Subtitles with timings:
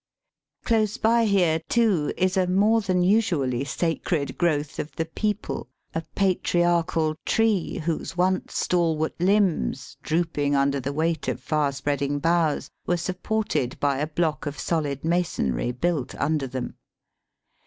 [0.63, 6.01] Close by here, too, is a more than usually sacred growth of the peepul, a
[6.15, 11.21] patriarchal tree, whose once stalwart Umbs, drooping under the weight Digitized by VjOOQIC 212 EAST
[11.21, 11.43] BY WEST.
[11.43, 16.73] of far spreading boughs, were supported by a block of solid masonry built under them.